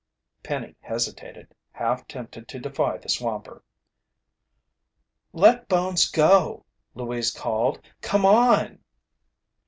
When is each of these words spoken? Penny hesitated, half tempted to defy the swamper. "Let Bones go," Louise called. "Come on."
Penny 0.41 0.75
hesitated, 0.79 1.53
half 1.73 2.07
tempted 2.07 2.47
to 2.47 2.59
defy 2.59 2.97
the 2.97 3.07
swamper. 3.07 3.61
"Let 5.31 5.67
Bones 5.69 6.09
go," 6.09 6.65
Louise 6.95 7.29
called. 7.29 7.79
"Come 8.01 8.25
on." 8.25 8.79